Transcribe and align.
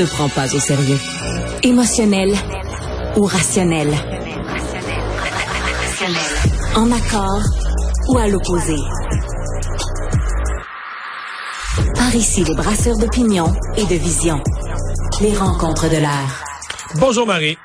ne 0.00 0.06
prend 0.06 0.28
pas 0.28 0.54
au 0.54 0.60
sérieux. 0.60 0.98
Émotionnel 1.64 2.32
ou 3.16 3.22
rationnel. 3.22 3.92
En 6.76 6.92
accord 6.92 7.42
ou 8.08 8.16
à 8.16 8.28
l'opposé. 8.28 8.76
Par 11.96 12.14
ici, 12.14 12.44
les 12.44 12.54
brasseurs 12.54 12.96
d'opinion 12.96 13.52
et 13.76 13.86
de 13.86 13.96
vision. 13.96 14.40
Les 15.20 15.34
rencontres 15.34 15.90
de 15.90 15.96
l'air. 15.96 16.44
Bonjour 17.00 17.26
Marie. 17.26 17.58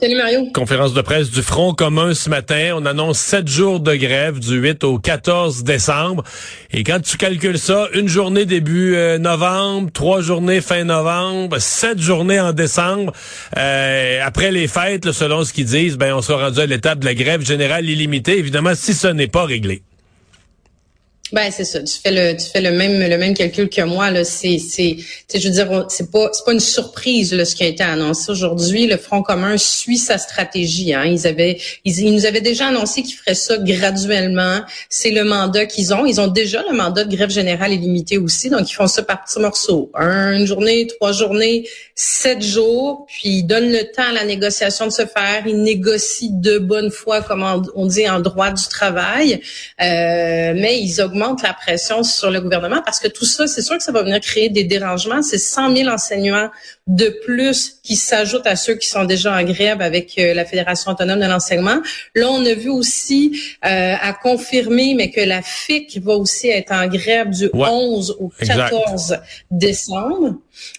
Salut 0.00 0.16
Mario. 0.16 0.50
Conférence 0.52 0.92
de 0.92 1.00
presse 1.02 1.30
du 1.30 1.40
Front 1.40 1.72
commun 1.72 2.14
ce 2.14 2.28
matin. 2.28 2.72
On 2.74 2.84
annonce 2.84 3.18
sept 3.18 3.46
jours 3.46 3.78
de 3.78 3.94
grève 3.94 4.40
du 4.40 4.56
8 4.56 4.82
au 4.82 4.98
14 4.98 5.62
décembre. 5.62 6.24
Et 6.72 6.82
quand 6.82 7.00
tu 7.00 7.16
calcules 7.16 7.60
ça, 7.60 7.86
une 7.94 8.08
journée 8.08 8.44
début 8.44 8.96
euh, 8.96 9.18
novembre, 9.18 9.90
trois 9.92 10.20
journées 10.20 10.60
fin 10.60 10.82
novembre, 10.82 11.58
sept 11.60 12.00
journées 12.00 12.40
en 12.40 12.52
décembre. 12.52 13.12
Euh, 13.56 14.18
après 14.24 14.50
les 14.50 14.66
fêtes, 14.66 15.12
selon 15.12 15.44
ce 15.44 15.52
qu'ils 15.52 15.66
disent, 15.66 15.96
ben 15.96 16.12
on 16.12 16.22
sera 16.22 16.46
rendu 16.46 16.58
à 16.58 16.66
l'étape 16.66 16.98
de 16.98 17.04
la 17.04 17.14
grève 17.14 17.42
générale 17.42 17.88
illimitée. 17.88 18.36
Évidemment, 18.36 18.74
si 18.74 18.94
ce 18.94 19.06
n'est 19.06 19.28
pas 19.28 19.44
réglé. 19.44 19.82
Ben 21.34 21.50
c'est 21.50 21.64
ça. 21.64 21.82
Tu 21.82 21.98
fais 22.00 22.12
le 22.12 22.36
tu 22.36 22.48
fais 22.48 22.60
le 22.60 22.70
même 22.70 23.00
le 23.00 23.18
même 23.18 23.34
calcul 23.34 23.68
que 23.68 23.82
moi 23.82 24.08
là. 24.12 24.22
C'est 24.22 24.58
c'est 24.58 24.96
je 25.34 25.48
veux 25.48 25.52
dire 25.52 25.86
c'est 25.88 26.08
pas 26.12 26.30
c'est 26.32 26.44
pas 26.44 26.52
une 26.52 26.60
surprise 26.60 27.36
ce 27.42 27.54
qui 27.56 27.64
a 27.64 27.66
été 27.66 27.82
annoncé 27.82 28.30
aujourd'hui. 28.30 28.86
Le 28.86 28.96
Front 28.96 29.20
commun 29.20 29.58
suit 29.58 29.98
sa 29.98 30.16
stratégie. 30.16 30.94
Hein. 30.94 31.06
Ils 31.06 31.26
avaient 31.26 31.58
ils, 31.84 32.14
nous 32.14 32.24
avaient 32.24 32.40
déjà 32.40 32.68
annoncé 32.68 33.02
qu'ils 33.02 33.16
feraient 33.16 33.34
ça 33.34 33.58
graduellement. 33.58 34.60
C'est 34.88 35.10
le 35.10 35.24
mandat 35.24 35.66
qu'ils 35.66 35.92
ont. 35.92 36.06
Ils 36.06 36.20
ont 36.20 36.28
déjà 36.28 36.62
le 36.70 36.76
mandat 36.76 37.02
de 37.02 37.16
grève 37.16 37.30
générale 37.30 37.72
illimitée 37.72 38.18
aussi. 38.18 38.48
Donc 38.48 38.70
ils 38.70 38.74
font 38.74 38.86
ça 38.86 39.02
par 39.02 39.24
petits 39.24 39.40
morceaux. 39.40 39.90
une 39.96 40.46
journée, 40.46 40.86
trois 40.86 41.10
journées, 41.10 41.68
sept 41.96 42.42
jours. 42.42 43.06
Puis 43.08 43.38
ils 43.38 43.42
donnent 43.42 43.72
le 43.72 43.90
temps 43.90 44.08
à 44.08 44.12
la 44.12 44.24
négociation 44.24 44.86
de 44.86 44.92
se 44.92 45.04
faire. 45.04 45.42
Ils 45.46 45.60
négocient 45.60 46.30
de 46.30 46.58
bonne 46.58 46.92
foi, 46.92 47.22
comme 47.22 47.44
on 47.74 47.86
dit 47.86 48.08
en 48.08 48.20
droit 48.20 48.52
du 48.52 48.68
travail. 48.68 49.40
Euh, 49.82 50.52
mais 50.54 50.78
ils 50.80 51.02
augmentent 51.02 51.23
la 51.42 51.54
pression 51.54 52.02
sur 52.02 52.30
le 52.30 52.40
gouvernement 52.40 52.82
parce 52.84 53.00
que 53.00 53.08
tout 53.08 53.24
ça, 53.24 53.46
c'est 53.46 53.62
sûr 53.62 53.76
que 53.76 53.82
ça 53.82 53.92
va 53.92 54.02
venir 54.02 54.20
créer 54.20 54.48
des 54.48 54.64
dérangements. 54.64 55.22
C'est 55.22 55.38
100 55.38 55.76
000 55.76 55.88
enseignants 55.88 56.50
de 56.86 57.08
plus 57.24 57.78
qui 57.82 57.96
s'ajoutent 57.96 58.46
à 58.46 58.56
ceux 58.56 58.74
qui 58.74 58.88
sont 58.88 59.04
déjà 59.04 59.34
en 59.34 59.42
grève 59.42 59.80
avec 59.80 60.18
euh, 60.18 60.34
la 60.34 60.44
Fédération 60.44 60.92
autonome 60.92 61.20
de 61.20 61.26
l'enseignement. 61.26 61.80
Là, 62.14 62.30
on 62.30 62.44
a 62.44 62.54
vu 62.54 62.68
aussi 62.68 63.40
euh, 63.64 63.94
à 64.00 64.12
confirmer, 64.12 64.94
mais 64.94 65.10
que 65.10 65.20
la 65.20 65.40
FIC 65.40 66.00
va 66.02 66.14
aussi 66.14 66.48
être 66.48 66.72
en 66.72 66.86
grève 66.86 67.30
du 67.30 67.48
11 67.54 68.16
au 68.20 68.30
14 68.38 69.18
décembre. 69.50 70.34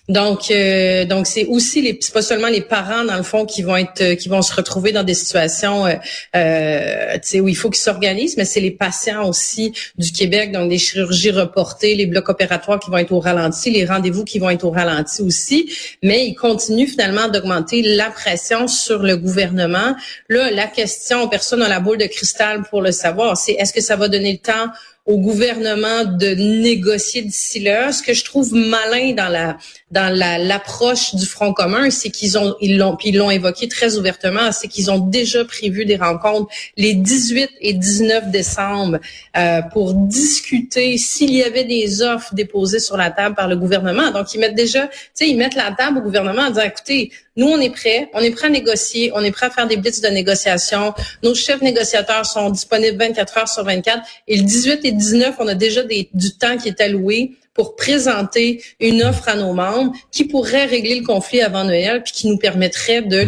Donc, 0.07 0.51
euh, 0.51 1.05
donc 1.05 1.27
c'est 1.27 1.45
aussi 1.45 1.81
les, 1.81 1.97
c'est 1.99 2.13
pas 2.13 2.21
seulement 2.21 2.47
les 2.47 2.61
parents 2.61 3.03
dans 3.03 3.17
le 3.17 3.23
fond 3.23 3.45
qui 3.45 3.61
vont 3.61 3.75
être, 3.75 4.13
qui 4.13 4.29
vont 4.29 4.41
se 4.41 4.53
retrouver 4.53 4.91
dans 4.91 5.03
des 5.03 5.13
situations, 5.13 5.85
euh, 5.85 5.95
euh 6.35 7.17
où 7.35 7.47
il 7.47 7.55
faut 7.55 7.69
qu'ils 7.69 7.81
s'organisent, 7.81 8.37
mais 8.37 8.45
c'est 8.45 8.59
les 8.59 8.71
patients 8.71 9.27
aussi 9.27 9.73
du 9.97 10.11
Québec, 10.11 10.24
donc 10.27 10.69
des 10.69 10.77
chirurgies 10.77 11.31
reportées, 11.31 11.95
les 11.95 12.05
blocs 12.05 12.29
opératoires 12.29 12.79
qui 12.79 12.89
vont 12.89 12.97
être 12.97 13.11
au 13.11 13.19
ralenti, 13.19 13.71
les 13.71 13.85
rendez-vous 13.85 14.23
qui 14.23 14.39
vont 14.39 14.49
être 14.49 14.63
au 14.63 14.71
ralenti 14.71 15.21
aussi, 15.21 15.71
mais 16.03 16.25
ils 16.25 16.35
continuent 16.35 16.87
finalement 16.87 17.27
d'augmenter 17.27 17.81
la 17.81 18.09
pression 18.09 18.67
sur 18.67 19.03
le 19.03 19.17
gouvernement. 19.17 19.95
Là, 20.29 20.51
la 20.51 20.67
question, 20.67 21.27
personne 21.27 21.59
n'a 21.59 21.69
la 21.69 21.79
boule 21.79 21.97
de 21.97 22.05
cristal 22.05 22.63
pour 22.69 22.81
le 22.81 22.91
savoir, 22.91 23.37
c'est 23.37 23.53
est-ce 23.53 23.73
que 23.73 23.81
ça 23.81 23.95
va 23.95 24.07
donner 24.07 24.33
le 24.33 24.39
temps 24.39 24.71
au 25.05 25.19
gouvernement 25.19 26.03
de 26.03 26.33
négocier 26.61 27.21
d'ici 27.21 27.59
là. 27.59 27.91
Ce 27.91 28.01
que 28.01 28.13
je 28.13 28.23
trouve 28.23 28.53
malin 28.53 29.13
dans 29.13 29.29
la 29.29 29.57
dans 29.91 30.13
la 30.13 30.39
l'approche 30.39 31.13
du 31.13 31.25
Front 31.27 31.53
commun, 31.53 31.91
c'est 31.91 32.09
qu'ils 32.09 32.37
ont 32.39 32.55
ils 32.59 32.77
l'ont 32.77 32.95
puis 32.95 33.09
ils 33.09 33.17
l'ont 33.17 33.29
évoqué 33.29 33.67
très 33.67 33.97
ouvertement, 33.97 34.51
c'est 34.51 34.67
qu'ils 34.67 34.89
ont 34.89 34.97
déjà 34.97 35.45
prévu 35.45 35.85
des 35.85 35.95
rencontres 35.95 36.51
les 36.75 36.95
18 36.95 37.51
et 37.61 37.73
19 37.73 38.31
décembre 38.31 38.97
euh, 39.37 39.61
pour 39.73 39.93
discuter 39.93 40.97
s'il 40.97 41.33
y 41.33 41.43
avait 41.43 41.65
des 41.65 42.01
offres 42.01 42.33
déposées 42.33 42.79
sur 42.79 42.97
la 42.97 43.11
table 43.11 43.35
par 43.35 43.47
le 43.47 43.57
gouvernement. 43.57 44.09
Donc 44.09 44.33
ils 44.33 44.39
mettent 44.39 44.55
déjà, 44.55 44.87
tu 44.87 44.97
sais, 45.13 45.27
ils 45.27 45.37
mettent 45.37 45.55
la 45.55 45.71
table 45.77 45.99
au 45.99 46.01
gouvernement 46.01 46.41
en 46.41 46.49
disant 46.49 46.63
écoutez, 46.63 47.11
nous, 47.37 47.47
on 47.47 47.59
est 47.59 47.69
prêts. 47.69 48.09
On 48.13 48.21
est 48.21 48.31
prêts 48.31 48.47
à 48.47 48.49
négocier. 48.49 49.11
On 49.13 49.21
est 49.21 49.31
prêts 49.31 49.47
à 49.47 49.49
faire 49.49 49.67
des 49.67 49.75
blitz 49.75 49.99
de 49.99 50.07
négociation. 50.07 50.93
Nos 51.21 51.35
chefs 51.35 51.61
négociateurs 51.61 52.25
sont 52.25 52.49
disponibles 52.49 52.97
24 52.97 53.37
heures 53.37 53.47
sur 53.47 53.63
24. 53.63 54.01
Et 54.27 54.37
le 54.37 54.43
18 54.43 54.85
et 54.85 54.91
19, 54.95 55.35
on 55.39 55.47
a 55.47 55.53
déjà 55.53 55.83
des, 55.83 56.09
du 56.13 56.31
temps 56.37 56.57
qui 56.57 56.69
est 56.69 56.81
alloué 56.81 57.33
pour 57.53 57.75
présenter 57.75 58.61
une 58.79 59.01
offre 59.01 59.29
à 59.29 59.35
nos 59.35 59.53
membres 59.53 59.93
qui 60.11 60.25
pourrait 60.25 60.65
régler 60.65 60.99
le 60.99 61.05
conflit 61.05 61.41
avant 61.41 61.63
Noël 61.63 62.03
puis 62.03 62.11
qui 62.11 62.27
nous 62.27 62.37
permettrait 62.37 63.01
de 63.01 63.25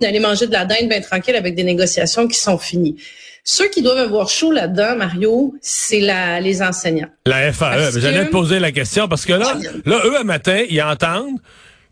d'aller 0.00 0.20
manger 0.20 0.46
de 0.46 0.52
la 0.52 0.64
dinde 0.64 0.88
bien 0.88 1.00
tranquille 1.00 1.36
avec 1.36 1.54
des 1.54 1.62
négociations 1.64 2.26
qui 2.26 2.38
sont 2.38 2.58
finies. 2.58 2.96
Ceux 3.44 3.68
qui 3.68 3.80
doivent 3.80 3.98
avoir 3.98 4.28
chaud 4.28 4.52
là-dedans, 4.52 4.96
Mario, 4.96 5.54
c'est 5.62 6.00
la, 6.00 6.38
les 6.40 6.60
enseignants. 6.60 7.08
La 7.24 7.50
FAE. 7.52 7.98
J'allais 7.98 8.26
te 8.26 8.30
poser 8.30 8.58
la 8.58 8.72
question 8.72 9.08
parce 9.08 9.24
que 9.24 9.32
là, 9.32 9.56
là, 9.86 10.02
eux, 10.04 10.18
à 10.18 10.24
matin, 10.24 10.64
ils 10.68 10.82
entendent 10.82 11.38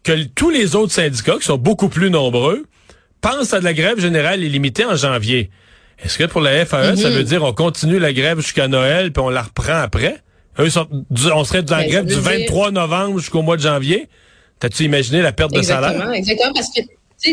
que 0.03 0.25
tous 0.35 0.51
les 0.51 0.77
autres 0.77 0.93
syndicats, 0.93 1.37
qui 1.39 1.47
sont 1.47 1.57
beaucoup 1.57 1.89
plus 1.89 2.11
nombreux, 2.11 2.67
pensent 3.23 3.55
à 3.55 3.61
de 3.61 3.65
la 3.65 3.73
grève 3.73 3.99
générale 3.99 4.43
illimitée 4.43 4.85
en 4.85 4.97
janvier. 4.97 5.51
Est-ce 6.03 6.19
que 6.19 6.25
pour 6.25 6.41
la 6.41 6.65
FAE, 6.67 6.97
ça 6.97 7.09
mhm. 7.09 7.17
veut 7.17 7.25
dire 7.25 7.43
on 7.43 7.53
continue 7.53 7.99
la 7.99 8.13
grève 8.13 8.41
jusqu'à 8.41 8.69
Noël 8.69 9.13
puis 9.13 9.23
on 9.23 9.31
la 9.31 9.43
reprend 9.43 9.81
après? 9.81 10.19
Eux 10.59 10.69
on 11.35 11.45
serait 11.45 11.63
dans 11.63 11.77
la 11.77 11.83
ben, 11.83 11.91
grève 11.91 12.07
du 12.07 12.15
23 12.15 12.71
novembre 12.71 13.19
jusqu'au 13.19 13.43
mois 13.43 13.57
de 13.57 13.63
janvier. 13.63 14.09
T'as-tu 14.59 14.85
imaginé 14.85 15.21
la 15.21 15.33
perte 15.33 15.53
de 15.53 15.63
salaire? 15.63 16.13
Exactement, 16.13 16.53
parce 16.55 16.69
que 16.69 16.81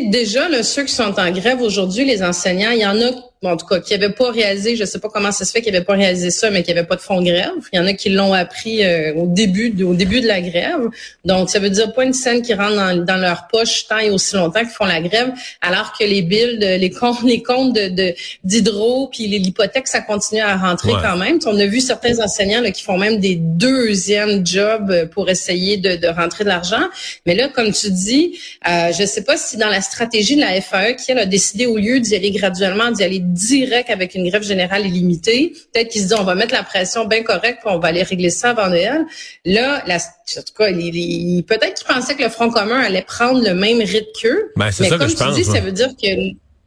déjà, 0.10 0.50
là, 0.50 0.64
ceux 0.64 0.84
qui 0.84 0.94
sont 0.94 1.18
en 1.18 1.32
grève 1.32 1.62
aujourd'hui, 1.62 2.06
les 2.06 2.24
enseignants, 2.24 2.72
il 2.72 2.80
y 2.82 2.86
en 2.86 3.00
a 3.02 3.12
en 3.50 3.58
tout 3.58 3.66
cas, 3.66 3.80
qui 3.80 3.94
n'avaient 3.94 4.14
pas 4.14 4.32
réalisé, 4.32 4.76
je 4.76 4.86
sais 4.86 5.00
pas 5.00 5.10
comment 5.10 5.32
ça 5.32 5.46
se 5.46 5.52
fait 5.52 5.62
qu'ils 5.62 5.74
n'avaient 5.74 5.86
pas 5.86 5.94
réalisé 5.94 6.32
ça, 6.32 6.50
mais 6.50 6.64
qu'il 6.64 6.74
n'y 6.74 6.80
avait 6.80 6.88
pas 6.88 6.96
de 6.96 7.02
fonds 7.02 7.22
de 7.22 7.26
grève. 7.26 7.52
Il 7.72 7.78
y 7.78 7.80
en 7.80 7.86
a 7.86 7.94
qui 7.94 8.10
l'ont 8.10 8.34
appris 8.34 8.84
euh, 8.84 9.14
au 9.16 9.28
début 9.28 9.70
de, 9.70 9.84
au 9.84 9.94
début 9.94 10.22
de 10.22 10.28
la 10.28 10.42
grève. 10.42 10.90
Donc, 11.26 11.50
ça 11.50 11.60
veut 11.60 11.70
dire 11.70 11.94
pas 11.94 12.04
une 12.04 12.14
scène 12.14 12.42
qui 12.42 12.54
rentre 12.54 13.04
dans, 13.06 13.18
leur 13.18 13.48
poche 13.48 13.88
tant 13.88 14.00
et 14.00 14.10
aussi 14.10 14.36
longtemps 14.36 14.60
qu'ils 14.60 14.70
font 14.70 14.86
la 14.86 15.02
grève, 15.02 15.32
alors 15.62 15.94
que 15.98 16.04
les 16.04 16.22
billes, 16.22 16.58
les 16.60 16.90
comptes, 16.90 17.24
les 17.26 17.42
comptes 17.42 17.74
de 17.74 18.14
d'hydro, 18.44 19.08
puis 19.08 19.28
l'hypothèque, 19.28 19.88
ça 19.88 20.02
continue 20.02 20.42
à 20.42 20.58
rentrer 20.58 20.92
quand 21.02 21.18
même. 21.18 21.40
On 21.46 21.58
a 21.58 21.66
vu 21.66 21.80
certains 21.80 22.20
enseignants 22.20 22.62
là, 22.62 22.72
qui 22.72 22.84
font 22.84 22.98
même 22.98 23.20
des 23.20 23.36
deuxièmes 23.36 24.46
jobs 24.46 25.10
pour 25.10 25.30
essayer 25.30 25.78
de, 25.78 25.96
de 25.96 26.08
rentrer 26.08 26.44
de 26.44 26.50
l'argent. 26.50 26.84
Mais 27.26 27.36
là, 27.36 27.48
comme 27.50 27.72
tu 27.72 27.92
dis, 27.92 28.40
euh, 28.68 28.92
je 28.98 29.06
sais 29.06 29.24
pas 29.24 29.38
si 29.38 29.58
dans 29.58 29.70
la 29.70 29.82
stratégie 29.82 30.36
de 30.36 30.42
la 30.42 30.60
FAE, 30.62 30.94
qui 30.94 31.12
elle 31.12 31.20
a 31.20 31.26
décidé 31.26 31.66
au 31.66 31.78
lieu 31.78 32.00
d'y 32.00 32.16
aller 32.16 32.32
graduellement, 32.32 32.92
d'y 32.92 33.04
aller 33.04 33.20
direct 33.34 33.90
avec 33.90 34.16
une 34.16 34.30
grève 34.30 34.44
générale 34.44 34.86
illimitée. 34.86 35.54
Peut-être 35.74 35.90
qu'ils 35.90 36.02
se 36.02 36.08
disent 36.08 36.18
on 36.20 36.24
va 36.24 36.36
mettre 36.36 36.54
la 36.54 36.64
pression 36.64 37.06
bien 37.06 37.24
correcte, 37.24 37.60
puis 37.64 37.74
on 37.74 37.80
va 37.80 37.90
aller 37.90 38.04
régler 38.04 38.30
ça 38.30 38.52
avant 38.52 38.70
Noël. 38.70 39.06
Là, 39.46 39.84
la, 39.88 39.98
en 39.98 40.42
tout 40.42 40.54
cas, 40.58 40.70
il, 40.70 41.44
peut-être 41.44 41.74
qu'ils 41.74 41.88
pensaient 41.88 42.16
que 42.16 42.24
le 42.24 42.30
Front 42.30 42.50
commun 42.50 42.80
allait 42.80 43.02
prendre 43.02 43.44
le 43.44 43.54
même 43.54 43.80
rythme 43.80 44.12
qu'eux. 44.22 44.52
Ben, 44.56 44.70
mais 44.80 44.90
comme 44.90 45.08
tu 45.08 45.32
dis, 45.34 45.44
ça 45.44 45.60
veut 45.60 45.72
dire 45.72 45.90
que 46.02 46.08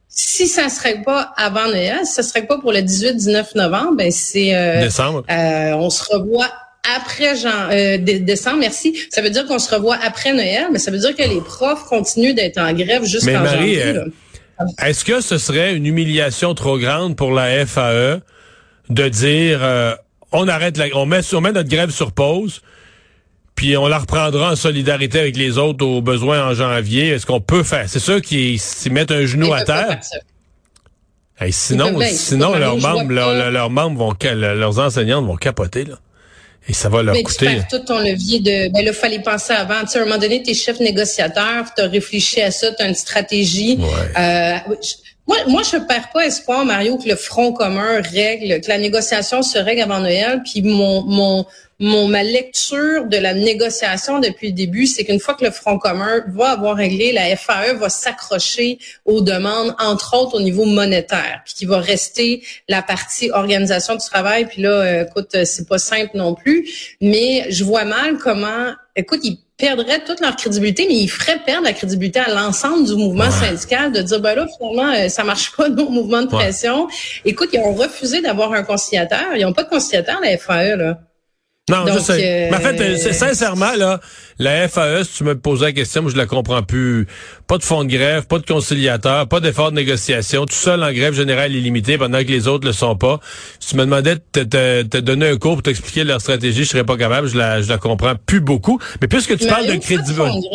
si 0.09 0.47
ça 0.47 0.69
serait 0.69 1.01
pas 1.03 1.33
avant 1.37 1.67
Noël, 1.67 1.99
si 2.03 2.13
ça 2.13 2.23
serait 2.23 2.45
pas 2.45 2.57
pour 2.57 2.71
le 2.71 2.79
18-19 2.79 3.55
novembre, 3.55 3.95
ben 3.97 4.11
c'est 4.11 4.55
euh, 4.55 4.81
décembre. 4.81 5.23
Euh, 5.29 5.73
on 5.73 5.89
se 5.89 6.03
revoit 6.11 6.51
après 6.95 7.35
Jean, 7.35 7.69
euh, 7.71 7.97
décembre, 7.97 8.57
merci. 8.59 8.97
Ça 9.11 9.21
veut 9.21 9.29
dire 9.29 9.45
qu'on 9.45 9.59
se 9.59 9.73
revoit 9.73 9.97
après 10.01 10.33
Noël, 10.33 10.67
mais 10.71 10.79
ça 10.79 10.91
veut 10.91 10.99
dire 10.99 11.15
que 11.15 11.23
les 11.23 11.41
profs 11.41 11.83
continuent 11.85 12.33
d'être 12.33 12.57
en 12.57 12.71
grève 12.73 13.03
jusqu'en 13.03 13.45
janvier. 13.45 13.83
Euh, 13.83 14.05
est-ce 14.83 15.05
que 15.05 15.21
ce 15.21 15.37
serait 15.37 15.75
une 15.75 15.85
humiliation 15.85 16.53
trop 16.53 16.79
grande 16.79 17.15
pour 17.15 17.31
la 17.31 17.65
FAE 17.65 18.21
de 18.89 19.09
dire 19.09 19.59
euh, 19.61 19.95
on 20.31 20.47
arrête 20.47 20.77
la, 20.77 20.85
on 20.93 21.05
met, 21.05 21.21
on 21.33 21.41
met 21.41 21.51
notre 21.51 21.69
grève 21.69 21.91
sur 21.91 22.11
pause, 22.11 22.61
puis 23.55 23.77
on 23.77 23.87
la 23.87 23.99
reprendra 23.99 24.51
en 24.51 24.55
solidarité 24.55 25.19
avec 25.19 25.37
les 25.37 25.57
autres 25.57 25.85
aux 25.85 26.01
besoins 26.01 26.47
en 26.47 26.53
janvier? 26.53 27.09
Est-ce 27.09 27.25
qu'on 27.25 27.41
peut 27.41 27.63
faire 27.63 27.89
C'est 27.89 27.99
ceux 27.99 28.19
qui 28.19 28.57
s'y 28.57 28.89
mettent 28.89 29.11
un 29.11 29.25
genou 29.25 29.53
à 29.53 29.63
terre? 29.63 29.99
sinon, 31.51 31.99
sinon 32.01 32.55
leurs 32.55 32.77
membres, 32.77 33.11
leurs 33.11 33.69
membres 33.69 33.97
vont, 33.97 34.15
leurs 34.33 34.79
enseignantes 34.79 35.25
vont 35.25 35.35
capoter 35.35 35.85
là. 35.85 35.95
Et 36.69 36.73
ça 36.73 36.89
va 36.89 37.01
leur 37.01 37.15
mais 37.15 37.23
coûter. 37.23 37.45
Tu 37.45 37.45
perds 37.45 37.67
tout 37.67 37.79
ton 37.79 37.99
levier 37.99 38.39
de. 38.39 38.69
Ben 38.71 38.83
là, 38.83 38.93
fallait 38.93 39.21
penser 39.21 39.53
avant. 39.53 39.81
Tu 39.81 39.87
sais, 39.87 39.99
à 39.99 40.01
un 40.01 40.05
moment 40.05 40.17
donné, 40.17 40.43
t'es 40.43 40.53
chef 40.53 40.79
négociateur, 40.79 41.65
tu 41.75 41.81
as 41.81 41.87
réfléchi 41.87 42.41
à 42.41 42.51
ça, 42.51 42.71
tu 42.71 42.83
as 42.83 42.87
une 42.87 42.95
stratégie. 42.95 43.79
Euh, 44.17 44.57
moi, 45.27 45.37
moi, 45.47 45.61
je 45.63 45.77
perds 45.77 46.09
pas 46.13 46.25
espoir, 46.25 46.63
Mario, 46.63 46.97
que 46.97 47.07
le 47.07 47.15
Front 47.15 47.51
commun 47.51 48.01
règle, 48.01 48.61
que 48.61 48.69
la 48.69 48.77
négociation 48.77 49.41
se 49.41 49.57
règle 49.57 49.81
avant 49.81 49.99
Noël. 49.99 50.41
Puis 50.43 50.61
mon, 50.61 51.03
mon, 51.03 51.45
mon 51.79 52.07
ma 52.07 52.23
lecture 52.23 53.05
de 53.05 53.17
la 53.17 53.33
négociation 53.33 54.19
depuis 54.19 54.47
le 54.47 54.53
début, 54.53 54.87
c'est 54.87 55.03
qu'une 55.03 55.19
fois 55.19 55.33
que 55.33 55.43
le 55.43 55.51
Front 55.51 55.79
commun 55.79 56.23
va 56.29 56.51
avoir 56.51 56.77
réglé, 56.77 57.11
la 57.11 57.35
FAE 57.35 57.73
va 57.73 57.89
s'accrocher 57.89 58.79
aux 59.03 59.19
demandes, 59.19 59.75
entre 59.79 60.15
autres 60.15 60.35
au 60.37 60.41
niveau 60.41 60.63
monétaire, 60.63 61.41
puis 61.43 61.55
qui 61.55 61.65
va 61.65 61.79
rester 61.79 62.41
la 62.69 62.81
partie 62.81 63.29
organisation 63.29 63.95
du 63.95 64.05
travail. 64.05 64.45
Puis 64.45 64.61
là, 64.61 64.69
euh, 64.69 65.05
écoute, 65.05 65.35
c'est 65.43 65.67
pas 65.67 65.77
simple 65.77 66.11
non 66.15 66.35
plus, 66.35 66.95
mais 67.01 67.47
je 67.49 67.65
vois 67.65 67.83
mal 67.83 68.17
comment, 68.17 68.71
écoute, 68.95 69.19
ils 69.23 69.39
perdraient 69.57 70.03
toute 70.03 70.21
leur 70.21 70.35
crédibilité, 70.35 70.85
mais 70.87 70.95
ils 70.95 71.07
feraient 71.07 71.39
perdre 71.39 71.63
la 71.63 71.73
crédibilité 71.73 72.19
à 72.19 72.29
l'ensemble 72.29 72.85
du 72.85 72.95
mouvement 72.95 73.31
syndical 73.31 73.91
de 73.91 74.01
dire, 74.01 74.19
ben 74.19 74.35
là, 74.35 74.47
finalement, 74.57 74.93
euh, 74.93 75.09
ça 75.09 75.23
marche 75.23 75.55
pas, 75.55 75.67
nos 75.69 75.89
mouvements 75.89 76.21
de 76.21 76.27
pression. 76.27 76.87
Écoute, 77.25 77.49
ils 77.53 77.59
ont 77.59 77.73
refusé 77.73 78.21
d'avoir 78.21 78.53
un 78.53 78.63
conciliateur. 78.63 79.35
Ils 79.35 79.43
n'ont 79.43 79.53
pas 79.53 79.63
de 79.63 79.69
conciliateur, 79.69 80.19
la 80.21 80.37
FAE, 80.37 80.75
là. 80.75 80.99
Non, 81.69 81.85
je 81.85 81.99
sais. 81.99 82.47
mais 82.49 82.57
en 82.57 82.61
fait, 82.61 82.79
euh, 82.79 83.13
sincèrement, 83.13 83.73
là, 83.73 83.99
la 84.39 84.69
FAE, 84.69 85.03
si 85.03 85.17
tu 85.17 85.23
me 85.25 85.37
posais 85.37 85.65
la 85.65 85.71
question, 85.73 86.01
moi, 86.01 86.11
je 86.11 86.15
la 86.15 86.25
comprends 86.25 86.63
plus. 86.63 87.07
Pas 87.45 87.57
de 87.57 87.63
fonds 87.63 87.83
de 87.83 87.89
grève, 87.89 88.25
pas 88.25 88.39
de 88.39 88.45
conciliateur, 88.45 89.27
pas 89.27 89.41
d'effort 89.41 89.71
de 89.71 89.75
négociation, 89.75 90.45
tout 90.45 90.55
seul 90.55 90.81
en 90.81 90.93
grève 90.93 91.13
générale 91.13 91.53
illimitée 91.53 91.97
pendant 91.97 92.19
que 92.19 92.29
les 92.29 92.47
autres 92.47 92.65
le 92.65 92.71
sont 92.71 92.95
pas. 92.95 93.19
Si 93.59 93.71
tu 93.71 93.75
me 93.75 93.83
demandais 93.83 94.15
de 94.15 94.43
te, 94.43 94.97
donner 94.99 95.27
un 95.27 95.37
cours 95.37 95.55
pour 95.55 95.63
t'expliquer 95.63 96.05
leur 96.05 96.21
stratégie, 96.21 96.63
je 96.63 96.69
serais 96.69 96.85
pas 96.85 96.95
capable, 96.95 97.27
je 97.27 97.37
la, 97.37 97.61
je 97.61 97.67
la 97.67 97.77
comprends 97.77 98.13
plus 98.15 98.39
beaucoup. 98.39 98.79
Mais 99.01 99.09
puisque 99.09 99.37
tu 99.37 99.45
parles 99.45 99.67
de 99.67 99.75
crédibilité. 99.75 100.49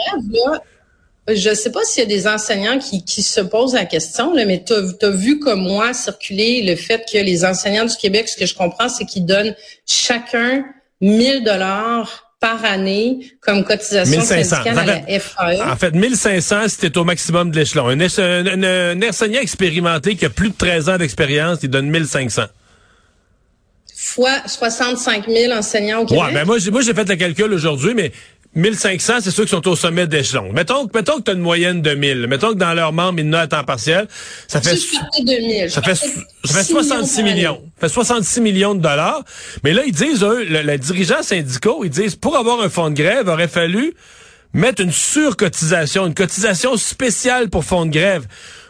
Je 1.28 1.54
sais 1.54 1.70
pas 1.70 1.84
s'il 1.84 2.02
y 2.02 2.06
a 2.06 2.08
des 2.08 2.26
enseignants 2.26 2.78
qui, 2.80 3.04
qui 3.04 3.22
se 3.22 3.40
posent 3.40 3.74
la 3.74 3.84
question, 3.84 4.34
là, 4.34 4.44
mais 4.44 4.64
tu 4.64 4.72
as, 4.72 5.10
vu 5.10 5.38
comme 5.38 5.60
moi 5.60 5.92
circuler 5.92 6.62
le 6.62 6.74
fait 6.74 7.04
que 7.10 7.18
les 7.18 7.44
enseignants 7.44 7.84
du 7.84 7.94
Québec, 7.94 8.28
ce 8.28 8.36
que 8.36 8.46
je 8.46 8.54
comprends, 8.54 8.88
c'est 8.88 9.04
qu'ils 9.04 9.24
donnent 9.24 9.54
chacun 9.86 10.64
1000 11.02 11.44
dollars 11.44 12.32
par 12.40 12.64
année 12.64 13.32
comme 13.40 13.62
cotisation 13.64 14.18
1500. 14.18 14.56
syndicale 14.56 14.78
à 14.78 14.84
la 14.86 15.20
FAE. 15.20 15.72
En 15.72 15.76
fait, 15.76 15.94
1500, 15.94 16.56
c'était 16.68 16.98
au 16.98 17.04
maximum 17.04 17.50
de 17.50 17.58
l'échelon. 17.58 17.88
Un, 17.88 18.00
un, 18.00 19.02
enseignant 19.08 19.40
expérimenté 19.40 20.16
qui 20.16 20.24
a 20.24 20.30
plus 20.30 20.50
de 20.50 20.54
13 20.56 20.88
ans 20.88 20.98
d'expérience, 20.98 21.58
il 21.62 21.70
donne 21.70 21.88
1500 21.90 22.42
fois 24.12 24.42
65 24.46 25.28
000 25.28 25.52
enseignants 25.52 26.00
au 26.00 26.06
Québec. 26.06 26.24
Ouais, 26.24 26.32
ben 26.32 26.44
moi, 26.44 26.58
j'ai, 26.58 26.70
moi, 26.70 26.80
j'ai 26.82 26.92
fait 26.92 27.08
le 27.08 27.16
calcul 27.16 27.52
aujourd'hui, 27.52 27.94
mais 27.94 28.12
1500, 28.54 29.14
c'est 29.20 29.30
ceux 29.30 29.44
qui 29.44 29.50
sont 29.50 29.66
au 29.66 29.76
sommet 29.76 30.06
d'échelon. 30.06 30.52
Mettons, 30.52 30.86
mettons 30.94 31.16
que 31.16 31.22
tu 31.22 31.30
as 31.30 31.34
une 31.34 31.40
moyenne 31.40 31.80
de 31.80 31.94
1000. 31.94 32.26
Mettons 32.26 32.50
que 32.50 32.58
dans 32.58 32.74
leurs 32.74 32.92
membres, 32.92 33.18
ils 33.18 33.28
n'ont 33.28 33.38
à 33.38 33.46
temps 33.46 33.64
partiel. 33.64 34.06
Ça 34.46 34.60
fait, 34.60 34.76
ça 34.76 35.80
fait, 35.82 35.94
ça 35.94 36.54
fait 36.54 36.64
66 36.64 37.22
millions. 37.22 37.62
Ça 37.80 37.88
fait 37.88 37.94
66 37.94 38.40
millions 38.42 38.74
de 38.74 38.82
dollars. 38.82 39.24
Mais 39.64 39.72
là, 39.72 39.82
ils 39.86 39.92
disent, 39.92 40.22
eux, 40.22 40.44
le, 40.44 40.60
les 40.60 40.76
dirigeants 40.76 41.22
syndicaux, 41.22 41.82
ils 41.84 41.90
disent, 41.90 42.14
pour 42.14 42.36
avoir 42.36 42.60
un 42.60 42.68
fonds 42.68 42.90
de 42.90 42.94
grève, 42.94 43.28
aurait 43.28 43.48
fallu 43.48 43.94
mettre 44.52 44.82
une 44.82 44.92
surcotisation, 44.92 46.06
une 46.06 46.14
cotisation 46.14 46.76
spéciale 46.76 47.48
pour 47.48 47.64
fonds 47.64 47.86
de 47.86 47.90
grève. 47.90 48.26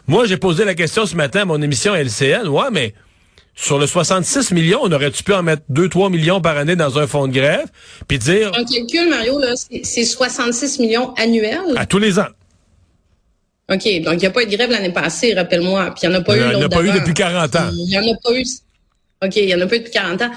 Moi, 0.07 0.25
j'ai 0.25 0.37
posé 0.37 0.63
la 0.63 0.75
question 0.75 1.05
ce 1.05 1.15
matin 1.15 1.41
à 1.41 1.45
mon 1.45 1.61
émission 1.61 1.93
LCN. 1.93 2.47
Ouais, 2.47 2.69
mais 2.71 2.93
sur 3.55 3.77
le 3.77 3.87
66 3.87 4.51
millions, 4.51 4.79
on 4.81 4.91
aurait-tu 4.91 5.23
pu 5.23 5.33
en 5.33 5.43
mettre 5.43 5.63
2-3 5.71 6.11
millions 6.11 6.41
par 6.41 6.57
année 6.57 6.75
dans 6.75 6.97
un 6.97 7.07
fonds 7.07 7.27
de 7.27 7.33
grève, 7.33 7.67
puis 8.07 8.17
dire... 8.17 8.51
Un 8.55 8.63
calcul, 8.63 9.09
Mario, 9.09 9.39
là, 9.39 9.53
c'est 9.83 10.05
66 10.05 10.79
millions 10.79 11.13
annuels? 11.15 11.75
À 11.75 11.85
tous 11.85 11.99
les 11.99 12.19
ans. 12.19 12.27
OK, 13.69 14.01
donc 14.01 14.13
il 14.13 14.17
n'y 14.17 14.25
a 14.25 14.31
pas 14.31 14.43
eu 14.43 14.47
de 14.47 14.55
grève 14.55 14.71
l'année 14.71 14.91
passée, 14.91 15.33
rappelle-moi, 15.33 15.91
puis 15.91 16.01
il 16.03 16.09
n'y 16.09 16.15
en 16.15 16.19
a 16.19 16.23
pas 16.23 16.35
eu 16.35 16.39
Il 16.39 16.57
n'y 16.57 16.63
en 16.63 16.65
a 16.65 16.69
pas 16.69 16.83
eu 16.83 16.91
depuis 16.91 17.13
40 17.13 17.55
ans. 17.55 17.69
Il 17.71 17.85
n'y 17.85 17.97
en 17.97 18.13
a 18.13 18.17
pas 18.23 18.33
eu... 18.33 18.43
OK, 19.23 19.35
il 19.35 19.45
n'y 19.45 19.55
en 19.55 19.61
a 19.61 19.67
pas 19.67 19.75
eu 19.75 19.79
depuis 19.79 19.91
40 19.91 20.21
ans. 20.23 20.31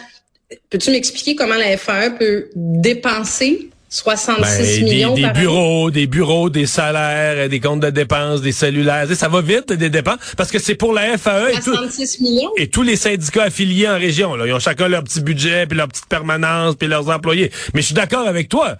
Peux-tu 0.70 0.90
m'expliquer 0.90 1.34
comment 1.34 1.56
la 1.56 1.76
FAE 1.76 2.10
peut 2.18 2.50
dépenser 2.54 3.70
66 3.88 4.80
ben, 4.80 4.84
millions 4.84 5.14
des, 5.14 5.22
des 5.22 5.30
bureaux, 5.30 5.90
des 5.90 6.06
bureaux, 6.06 6.50
des 6.50 6.66
salaires, 6.66 7.48
des 7.48 7.60
comptes 7.60 7.80
de 7.80 7.90
dépenses, 7.90 8.42
des 8.42 8.52
cellulaires. 8.52 9.06
Ça 9.14 9.28
va 9.28 9.40
vite, 9.40 9.72
des 9.72 9.90
dépenses, 9.90 10.18
parce 10.36 10.50
que 10.50 10.58
c'est 10.58 10.74
pour 10.74 10.92
la 10.92 11.16
FAE 11.16 11.52
et, 11.52 12.22
millions? 12.22 12.50
et 12.56 12.66
tous 12.66 12.82
les 12.82 12.96
syndicats 12.96 13.44
affiliés 13.44 13.88
en 13.88 13.96
région. 13.96 14.34
Là. 14.34 14.46
Ils 14.46 14.52
ont 14.52 14.58
chacun 14.58 14.88
leur 14.88 15.04
petit 15.04 15.20
budget, 15.20 15.66
puis 15.66 15.78
leur 15.78 15.86
petite 15.86 16.06
permanence, 16.06 16.74
puis 16.74 16.88
leurs 16.88 17.08
employés. 17.08 17.50
Mais 17.74 17.80
je 17.80 17.86
suis 17.86 17.94
d'accord 17.94 18.26
avec 18.26 18.48
toi. 18.48 18.76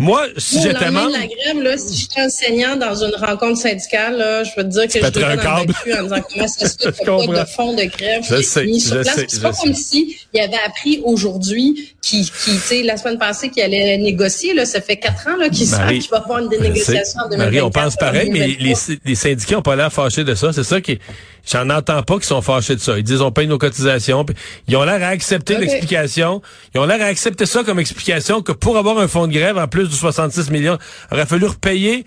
Moi, 0.00 0.26
si 0.38 0.62
j'étais 0.62 0.90
membre... 0.90 1.12
la 1.12 1.26
grève, 1.26 1.62
là, 1.62 1.76
si 1.76 1.94
j'étais 1.94 2.22
enseignant 2.22 2.76
dans 2.76 2.94
une 2.94 3.14
rencontre 3.14 3.60
syndicale, 3.60 4.16
là, 4.16 4.44
je 4.44 4.50
peux 4.56 4.62
te 4.62 4.68
dire 4.68 4.88
que 4.88 5.06
je 5.06 5.10
devrais 5.10 5.32
un 5.32 5.36
câble. 5.36 5.74
en 5.98 6.02
disant 6.02 6.22
comment 6.32 6.48
ça 6.48 6.68
se 6.68 6.76
fait 6.90 7.04
pas 7.04 7.26
de 7.26 7.48
fond 7.48 7.74
de 7.74 7.84
grève 7.84 8.22
je 8.28 8.42
sais, 8.42 8.64
mis 8.64 8.80
sur 8.80 9.00
place. 9.00 9.20
C'est 9.28 9.42
pas 9.42 9.52
comme 9.52 9.74
si 9.74 10.16
il 10.32 10.40
avait 10.40 10.56
appris 10.66 11.02
aujourd'hui 11.04 11.94
qui, 12.00 12.22
qui 12.22 12.30
tu 12.52 12.58
sais, 12.58 12.82
la 12.82 12.96
semaine 12.96 13.18
passée 13.18 13.50
qu'il 13.50 13.62
allait 13.62 13.98
négocier, 13.98 14.54
là, 14.54 14.64
ça 14.64 14.80
fait 14.80 14.96
quatre 14.96 15.28
ans, 15.28 15.36
là, 15.36 15.50
qu'il 15.50 15.66
savent 15.66 15.92
qu'il 15.92 16.10
va 16.10 16.16
avoir 16.16 16.38
une 16.38 16.48
dénégociation 16.48 17.20
en 17.20 17.28
2024. 17.28 17.38
Marie, 17.38 17.60
on 17.60 17.70
pense 17.70 17.96
pareil, 17.96 18.30
mais 18.30 18.46
les, 18.58 18.74
les 19.04 19.14
syndicats 19.14 19.58
ont 19.58 19.62
pas 19.62 19.76
l'air 19.76 19.92
fâchés 19.92 20.24
de 20.24 20.34
ça. 20.34 20.52
C'est 20.52 20.64
ça 20.64 20.80
qui 20.80 20.98
J'en 21.46 21.68
entends 21.70 22.02
pas 22.02 22.14
qu'ils 22.14 22.24
sont 22.24 22.42
fâchés 22.42 22.76
de 22.76 22.80
ça. 22.80 22.98
Ils 22.98 23.04
disent 23.04 23.22
on 23.22 23.32
paye 23.32 23.46
nos 23.46 23.58
cotisations. 23.58 24.24
ils 24.68 24.76
ont 24.76 24.84
l'air 24.84 25.02
à 25.02 25.08
accepter 25.08 25.56
l'explication. 25.56 26.42
Ils 26.74 26.80
ont 26.80 26.86
l'air 26.86 27.00
à 27.00 27.06
accepter 27.06 27.46
ça 27.46 27.64
comme 27.64 27.80
explication 27.80 28.42
que 28.42 28.52
pour 28.52 28.76
avoir 28.76 28.98
un 28.98 29.08
fonds 29.08 29.26
de 29.26 29.32
grève 29.32 29.58
en 29.58 29.66
plus 29.66 29.88
de 29.90 29.96
66 29.96 30.50
millions, 30.50 30.78
il 31.10 31.14
aurait 31.14 31.26
fallu 31.26 31.46
repayer 31.46 32.06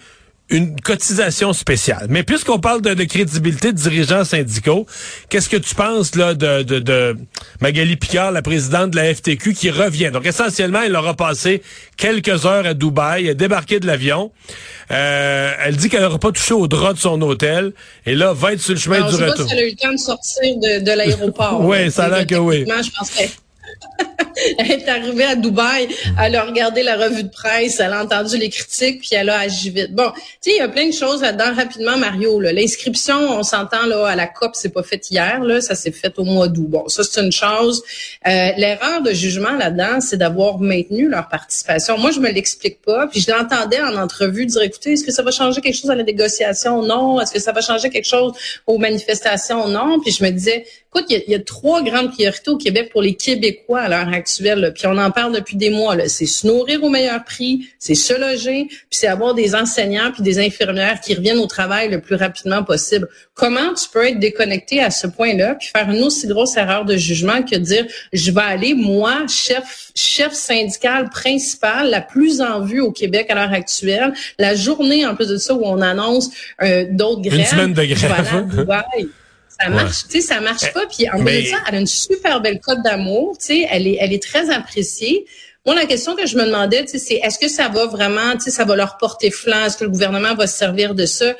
une 0.49 0.79
cotisation 0.79 1.53
spéciale. 1.53 2.07
Mais 2.09 2.23
puisqu'on 2.23 2.59
parle 2.59 2.81
de, 2.81 3.03
crédibilité 3.05 3.71
de 3.71 3.77
dirigeants 3.77 4.23
syndicaux, 4.23 4.85
qu'est-ce 5.29 5.49
que 5.49 5.57
tu 5.57 5.73
penses 5.73 6.15
là 6.15 6.33
de, 6.33 6.63
de, 6.63 6.79
de, 6.79 7.17
Magali 7.61 7.95
Picard, 7.95 8.31
la 8.31 8.41
présidente 8.41 8.91
de 8.91 8.97
la 8.97 9.13
FTQ, 9.13 9.53
qui 9.53 9.71
revient? 9.71 10.11
Donc 10.11 10.25
essentiellement, 10.25 10.81
elle 10.85 10.95
aura 10.95 11.15
passé 11.15 11.63
quelques 11.97 12.45
heures 12.45 12.65
à 12.65 12.73
Dubaï, 12.73 13.27
elle 13.27 13.35
débarqué 13.35 13.79
de 13.79 13.87
l'avion. 13.87 14.31
Euh, 14.91 15.53
elle 15.65 15.77
dit 15.77 15.89
qu'elle 15.89 16.01
n'aura 16.01 16.19
pas 16.19 16.31
touché 16.31 16.53
au 16.53 16.67
drap 16.67 16.93
de 16.93 16.99
son 16.99 17.19
hôtel. 17.21 17.71
Et 18.05 18.13
là, 18.13 18.33
va 18.33 18.53
être 18.53 18.61
sur 18.61 18.73
le 18.73 18.79
chemin 18.79 18.99
du 19.09 19.15
retour. 19.15 19.45
Pas 19.45 19.47
si 19.47 19.53
elle 19.53 19.59
a 19.59 19.65
eu 19.65 19.71
le 19.71 19.75
temps 19.75 19.93
de 19.93 19.97
sortir 19.97 20.55
de, 20.57 20.95
l'aéroport. 20.95 21.61
oui, 21.65 21.89
ça 21.89 22.05
a 22.05 22.09
l'air 22.09 22.27
que 22.27 22.35
oui. 22.35 22.65
Je 22.67 22.89
pense 22.97 23.11
elle 24.57 24.71
est 24.71 24.87
arrivée 24.87 25.25
à 25.25 25.35
Dubaï, 25.35 25.87
elle 26.21 26.35
a 26.35 26.43
regardé 26.43 26.83
la 26.83 26.97
revue 26.97 27.23
de 27.23 27.29
presse, 27.29 27.79
elle 27.79 27.93
a 27.93 28.03
entendu 28.03 28.37
les 28.37 28.49
critiques, 28.49 29.01
puis 29.01 29.09
elle 29.13 29.29
a 29.29 29.39
agi 29.39 29.69
vite. 29.69 29.93
Bon, 29.93 30.11
tu 30.13 30.21
sais, 30.41 30.51
il 30.51 30.57
y 30.57 30.61
a 30.61 30.67
plein 30.67 30.87
de 30.87 30.93
choses 30.93 31.21
là-dedans. 31.21 31.53
Rapidement, 31.55 31.97
Mario, 31.97 32.39
l'inscription, 32.39 33.17
on 33.17 33.43
s'entend 33.43 33.85
là 33.85 34.07
à 34.07 34.15
la 34.15 34.27
COP, 34.27 34.51
c'est 34.53 34.73
pas 34.73 34.83
fait 34.83 35.09
hier, 35.09 35.43
là, 35.43 35.61
ça 35.61 35.75
s'est 35.75 35.91
fait 35.91 36.17
au 36.17 36.23
mois 36.23 36.47
d'août. 36.47 36.67
Bon, 36.67 36.87
ça 36.87 37.03
c'est 37.03 37.21
une 37.21 37.31
chose. 37.31 37.83
Euh, 38.27 38.51
l'erreur 38.57 39.01
de 39.01 39.11
jugement 39.11 39.51
là-dedans, 39.51 40.01
c'est 40.01 40.17
d'avoir 40.17 40.59
maintenu 40.59 41.07
leur 41.07 41.27
participation. 41.29 41.97
Moi, 41.97 42.11
je 42.11 42.19
me 42.19 42.29
l'explique 42.29 42.81
pas, 42.81 43.07
puis 43.07 43.21
je 43.21 43.31
l'entendais 43.31 43.81
en 43.81 43.95
entrevue 43.95 44.45
dire, 44.45 44.61
écoutez, 44.61 44.93
est-ce 44.93 45.03
que 45.03 45.11
ça 45.11 45.23
va 45.23 45.31
changer 45.31 45.61
quelque 45.61 45.75
chose 45.75 45.91
à 45.91 45.95
la 45.95 46.03
négociation 46.03 46.81
Non. 46.81 47.19
Est-ce 47.19 47.31
que 47.31 47.39
ça 47.39 47.51
va 47.51 47.61
changer 47.61 47.89
quelque 47.89 48.07
chose 48.07 48.33
aux 48.67 48.77
manifestations? 48.77 49.67
Non. 49.67 49.99
Puis 49.99 50.11
je 50.11 50.23
me 50.23 50.29
disais, 50.29 50.65
écoute, 50.89 51.05
il 51.09 51.23
y, 51.27 51.35
a 51.35 51.39
trois 51.39 51.81
grandes 51.81 52.11
priorités 52.11 52.51
au 52.51 52.57
Québec 52.57 52.89
pour 52.91 53.01
les 53.01 53.15
Québécois 53.15 53.81
à 53.81 53.89
l'heure 53.89 54.13
actuelle. 54.13 54.22
Puis 54.73 54.87
on 54.87 54.97
en 54.97 55.11
parle 55.11 55.33
depuis 55.33 55.55
des 55.55 55.69
mois. 55.69 55.95
C'est 56.07 56.25
se 56.25 56.45
nourrir 56.47 56.83
au 56.83 56.89
meilleur 56.89 57.23
prix, 57.23 57.67
c'est 57.79 57.95
se 57.95 58.13
loger, 58.13 58.65
puis 58.67 58.79
c'est 58.91 59.07
avoir 59.07 59.33
des 59.33 59.55
enseignants 59.55 60.11
puis 60.11 60.23
des 60.23 60.39
infirmières 60.39 60.99
qui 61.01 61.13
reviennent 61.13 61.39
au 61.39 61.47
travail 61.47 61.89
le 61.89 62.01
plus 62.01 62.15
rapidement 62.15 62.63
possible. 62.63 63.07
Comment 63.33 63.73
tu 63.73 63.89
peux 63.91 64.05
être 64.05 64.19
déconnecté 64.19 64.81
à 64.81 64.91
ce 64.91 65.07
point-là 65.07 65.55
puis 65.55 65.69
faire 65.75 65.89
une 65.89 66.03
aussi 66.03 66.27
grosse 66.27 66.55
erreur 66.57 66.85
de 66.85 66.97
jugement 66.97 67.41
que 67.41 67.55
de 67.55 67.61
dire 67.61 67.85
je 68.11 68.31
vais 68.31 68.41
aller 68.41 68.73
moi 68.73 69.25
chef 69.27 69.91
chef 69.95 70.33
syndical 70.33 71.09
principal 71.09 71.89
la 71.89 72.01
plus 72.01 72.41
en 72.41 72.61
vue 72.61 72.81
au 72.81 72.91
Québec 72.91 73.27
à 73.29 73.35
l'heure 73.35 73.53
actuelle, 73.53 74.13
la 74.39 74.55
journée 74.55 75.05
en 75.05 75.15
plus 75.15 75.27
de 75.27 75.37
ça 75.37 75.53
où 75.53 75.61
on 75.63 75.81
annonce 75.81 76.29
euh, 76.61 76.85
d'autres 76.89 77.21
grèves. 77.21 77.39
Une 77.39 77.45
semaine 77.45 77.73
de 77.73 77.83
grève. 77.83 78.65
Ça 79.61 79.69
marche, 79.69 80.03
tu 80.09 80.21
sais, 80.21 80.21
ça 80.21 80.39
marche 80.41 80.73
pas. 80.73 80.85
Puis 80.87 81.09
en 81.09 81.19
de 81.19 81.41
ça, 81.45 81.57
elle 81.67 81.75
a 81.75 81.79
une 81.79 81.87
super 81.87 82.41
belle 82.41 82.59
cote 82.59 82.81
d'amour, 82.83 83.37
tu 83.37 83.45
sais, 83.47 83.67
elle 83.69 83.87
est, 83.87 83.97
elle 83.99 84.13
est 84.13 84.21
très 84.21 84.49
appréciée. 84.49 85.25
Moi, 85.65 85.75
la 85.75 85.85
question 85.85 86.15
que 86.15 86.25
je 86.25 86.35
me 86.35 86.45
demandais, 86.45 86.83
tu 86.83 86.91
sais, 86.91 86.99
c'est 86.99 87.15
est-ce 87.15 87.39
que 87.39 87.47
ça 87.47 87.69
va 87.69 87.85
vraiment, 87.85 88.33
tu 88.33 88.41
sais, 88.41 88.51
ça 88.51 88.65
va 88.65 88.75
leur 88.75 88.97
porter 88.97 89.31
flanc, 89.31 89.65
est-ce 89.65 89.77
que 89.77 89.85
le 89.85 89.89
gouvernement 89.89 90.35
va 90.35 90.47
se 90.47 90.57
servir 90.57 90.95
de 90.95 91.05
ça? 91.05 91.33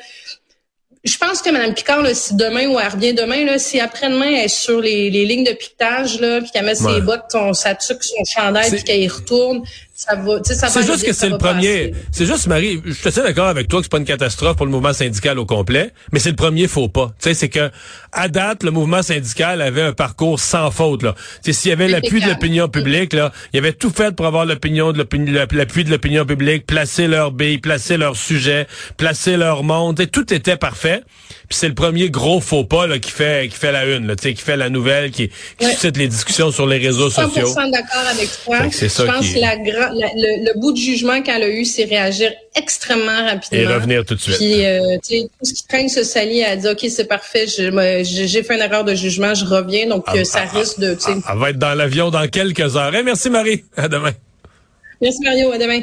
Je 1.02 1.18
pense 1.18 1.42
que 1.42 1.50
Mme 1.50 1.74
Picard, 1.74 2.00
là, 2.00 2.14
si 2.14 2.34
demain 2.34 2.66
ou 2.68 2.80
elle 2.80 2.88
revient 2.88 3.12
demain, 3.12 3.44
là, 3.44 3.58
si 3.58 3.78
après-demain 3.78 4.30
elle 4.30 4.44
est 4.46 4.48
sur 4.48 4.80
les, 4.80 5.10
les 5.10 5.26
lignes 5.26 5.44
de 5.44 5.52
piquetage, 5.52 6.18
là, 6.18 6.40
puis 6.40 6.50
qu'elle 6.50 6.64
met 6.64 6.74
ses 6.74 7.02
bottes, 7.02 7.24
son, 7.30 7.52
sa 7.52 7.74
tuque, 7.74 8.02
son 8.02 8.24
chandail, 8.24 8.70
puis 8.70 8.84
qu'elle 8.84 9.02
y 9.02 9.08
retourne, 9.08 9.62
c'est 9.96 10.82
juste 10.86 11.06
que 11.06 11.12
c'est 11.12 11.28
le 11.28 11.38
premier. 11.38 11.92
C'est 12.10 12.26
juste, 12.26 12.48
Marie, 12.48 12.82
je 12.84 12.92
suis 12.92 13.08
assez 13.08 13.22
d'accord 13.22 13.46
avec 13.46 13.68
toi 13.68 13.78
que 13.78 13.84
c'est 13.84 13.90
pas 13.90 13.98
une 13.98 14.04
catastrophe 14.04 14.56
pour 14.56 14.66
le 14.66 14.72
mouvement 14.72 14.92
syndical 14.92 15.38
au 15.38 15.46
complet, 15.46 15.92
mais 16.12 16.18
c'est 16.18 16.30
le 16.30 16.36
premier 16.36 16.66
faux 16.66 16.88
pas. 16.88 17.12
Tu 17.20 17.28
sais, 17.28 17.34
c'est 17.34 17.48
que 17.48 17.70
à 18.10 18.28
date, 18.28 18.64
le 18.64 18.72
mouvement 18.72 19.02
syndical 19.02 19.62
avait 19.62 19.82
un 19.82 19.92
parcours 19.92 20.40
sans 20.40 20.72
faute. 20.72 21.04
Là, 21.04 21.14
s'il 21.42 21.68
y 21.68 21.72
avait 21.72 21.86
l'appui 21.86 22.20
de 22.20 22.26
l'opinion 22.26 22.68
publique, 22.68 23.12
là, 23.12 23.30
il 23.52 23.56
y 23.56 23.58
avait 23.60 23.72
tout 23.72 23.90
fait 23.90 24.14
pour 24.16 24.26
avoir 24.26 24.46
l'opinion 24.46 24.90
de 24.90 24.98
l'appui 24.98 25.84
de 25.84 25.90
l'opinion 25.90 26.26
publique, 26.26 26.66
placer 26.66 27.06
leur 27.06 27.30
billes, 27.30 27.58
placer 27.58 27.96
leur 27.96 28.16
sujet, 28.16 28.66
placer 28.96 29.36
leur 29.36 29.62
monde. 29.62 30.00
Et 30.00 30.08
tout 30.08 30.34
était 30.34 30.56
parfait. 30.56 31.02
Puis 31.48 31.58
c'est 31.58 31.68
le 31.68 31.74
premier 31.74 32.10
gros 32.10 32.40
faux 32.40 32.64
pas 32.64 32.86
là, 32.86 32.98
qui 32.98 33.10
fait 33.10 33.48
qui 33.48 33.56
fait 33.56 33.70
la 33.70 33.84
une, 33.84 34.08
là, 34.08 34.16
qui 34.16 34.34
fait 34.34 34.56
la 34.56 34.70
nouvelle, 34.70 35.10
qui, 35.12 35.30
qui 35.58 35.66
suscite 35.66 35.96
les 35.96 36.08
discussions 36.08 36.50
sur 36.50 36.66
les 36.66 36.78
réseaux 36.78 37.10
sociaux. 37.10 37.46
100% 37.46 37.70
d'accord 37.70 38.08
avec 38.10 38.28
toi. 38.44 38.58
Je 38.70 39.04
pense 39.04 39.28
que 39.28 39.40
la, 39.40 39.56
le, 39.92 40.58
bout 40.58 40.72
de 40.72 40.76
jugement 40.76 41.22
qu'elle 41.22 41.42
a 41.42 41.48
eu, 41.48 41.64
c'est 41.64 41.84
réagir 41.84 42.32
extrêmement 42.54 43.24
rapidement. 43.24 43.58
Et 43.58 43.66
revenir 43.66 44.04
tout 44.04 44.14
de 44.14 44.20
suite. 44.20 44.36
Puis, 44.36 44.64
euh, 44.64 44.96
tout 44.96 45.28
ce 45.42 45.54
qui 45.54 45.66
traîne 45.66 45.88
se 45.88 46.02
salit, 46.02 46.40
elle 46.40 46.60
dit, 46.60 46.68
OK, 46.68 46.86
c'est 46.88 47.06
parfait, 47.06 47.46
j'ai 47.46 48.42
fait 48.42 48.54
une 48.54 48.60
erreur 48.60 48.84
de 48.84 48.94
jugement, 48.94 49.34
je 49.34 49.44
reviens. 49.44 49.86
Donc, 49.86 50.04
ah, 50.06 50.24
ça 50.24 50.44
ah, 50.44 50.58
risque 50.58 50.78
de... 50.78 50.96
Elle 51.06 51.38
va 51.38 51.50
être 51.50 51.58
dans 51.58 51.74
l'avion 51.74 52.10
dans 52.10 52.26
quelques 52.28 52.76
heures. 52.76 52.92
merci, 53.04 53.30
Marie. 53.30 53.64
À 53.76 53.88
demain. 53.88 54.12
Merci, 55.00 55.18
Mario. 55.22 55.52
À 55.52 55.58
demain. 55.58 55.80